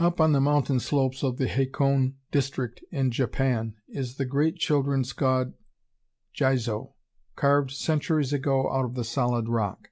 Up 0.00 0.20
on 0.20 0.32
the 0.32 0.40
mountain 0.40 0.80
slopes 0.80 1.22
of 1.22 1.36
the 1.38 1.46
Hakone 1.46 2.14
District 2.32 2.80
in 2.90 3.12
Japan, 3.12 3.76
is 3.86 4.16
the 4.16 4.24
great 4.24 4.56
children's 4.56 5.12
god, 5.12 5.54
Jizo, 6.34 6.94
carved 7.36 7.70
centuries 7.70 8.32
ago 8.32 8.68
out 8.72 8.84
of 8.84 8.94
the 8.96 9.04
solid 9.04 9.48
rock. 9.48 9.90